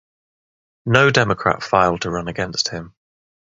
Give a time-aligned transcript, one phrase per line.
[0.87, 2.95] No Democrat filed to run against him.